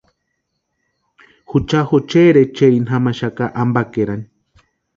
[1.53, 4.27] Jucha jocheri echerini jamaxaka ampakerani.